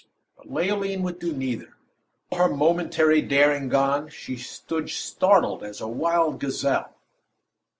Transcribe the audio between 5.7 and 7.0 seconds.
a wild gazelle.